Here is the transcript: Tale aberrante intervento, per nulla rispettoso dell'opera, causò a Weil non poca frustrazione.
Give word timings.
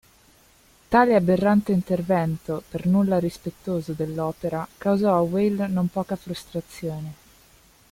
Tale 0.89 1.13
aberrante 1.13 1.71
intervento, 1.73 2.63
per 2.67 2.87
nulla 2.87 3.19
rispettoso 3.19 3.91
dell'opera, 3.91 4.67
causò 4.79 5.15
a 5.15 5.21
Weil 5.21 5.67
non 5.69 5.89
poca 5.89 6.15
frustrazione. 6.15 7.13